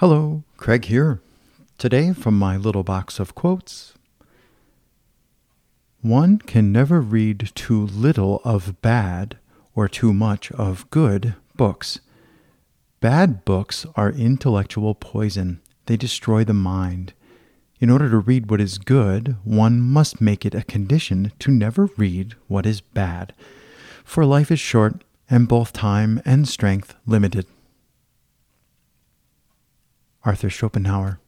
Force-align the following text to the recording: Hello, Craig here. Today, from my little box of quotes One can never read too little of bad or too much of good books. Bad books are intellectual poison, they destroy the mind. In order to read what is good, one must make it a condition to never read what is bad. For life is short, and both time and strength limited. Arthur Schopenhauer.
Hello, 0.00 0.44
Craig 0.58 0.84
here. 0.84 1.22
Today, 1.78 2.12
from 2.12 2.38
my 2.38 2.58
little 2.58 2.82
box 2.82 3.18
of 3.18 3.34
quotes 3.34 3.94
One 6.02 6.36
can 6.36 6.70
never 6.70 7.00
read 7.00 7.50
too 7.54 7.86
little 7.86 8.42
of 8.44 8.82
bad 8.82 9.38
or 9.74 9.88
too 9.88 10.12
much 10.12 10.52
of 10.52 10.90
good 10.90 11.34
books. 11.56 12.00
Bad 13.00 13.46
books 13.46 13.86
are 13.94 14.10
intellectual 14.10 14.94
poison, 14.94 15.62
they 15.86 15.96
destroy 15.96 16.44
the 16.44 16.52
mind. 16.52 17.14
In 17.80 17.88
order 17.88 18.10
to 18.10 18.18
read 18.18 18.50
what 18.50 18.60
is 18.60 18.76
good, 18.76 19.36
one 19.44 19.80
must 19.80 20.20
make 20.20 20.44
it 20.44 20.54
a 20.54 20.62
condition 20.62 21.32
to 21.38 21.50
never 21.50 21.86
read 21.96 22.34
what 22.48 22.66
is 22.66 22.82
bad. 22.82 23.32
For 24.04 24.26
life 24.26 24.50
is 24.50 24.60
short, 24.60 25.04
and 25.30 25.48
both 25.48 25.72
time 25.72 26.20
and 26.26 26.46
strength 26.46 26.94
limited. 27.06 27.46
Arthur 30.26 30.50
Schopenhauer. 30.50 31.20